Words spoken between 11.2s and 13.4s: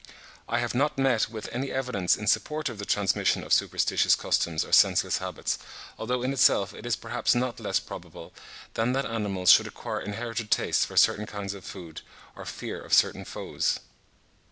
kinds of food or fear of certain